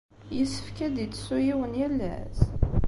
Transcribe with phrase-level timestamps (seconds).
[0.37, 2.39] Yessefk ad d-ittessu yiwen yal ass?